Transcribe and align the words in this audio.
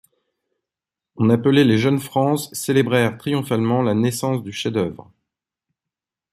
on 1.15 1.29
appelait 1.29 1.63
«les 1.63 1.77
Jeune-France» 1.77 2.51
célébrèrent 2.55 3.19
triomphalement 3.19 3.83
la 3.83 3.93
naissance 3.93 4.41
du 4.41 4.51
chef-d’œuvre. 4.51 5.11